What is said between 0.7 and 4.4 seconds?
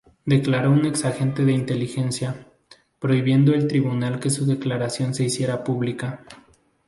un exagente de inteligencia, prohibiendo el tribunal que